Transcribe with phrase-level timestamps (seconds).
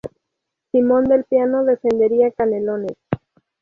[0.71, 2.97] Simón del Pino defendería Canelones.